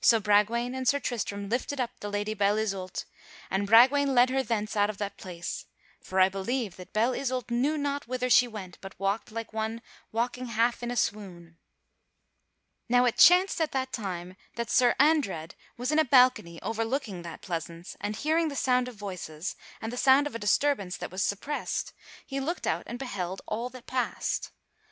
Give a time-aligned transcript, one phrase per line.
[0.00, 3.04] So Bragwaine and Sir Tristram lifted up the Lady Belle Isoult,
[3.48, 5.66] and Bragwaine led her thence out of that place;
[6.02, 9.80] for I believe that Belle Isoult knew not whither she went but walked like one
[10.10, 11.58] walking half in a swoon.
[12.88, 15.54] [Sidenote: Sir Andred knoweth Sir Tristram] Now it chanced at that time that Sir Andred
[15.76, 19.96] was in a balcony overlooking that pleasance, and, hearing the sound of voices and the
[19.96, 21.92] sound of a disturbance that was suppressed,
[22.26, 24.50] he looked out and beheld all that passed.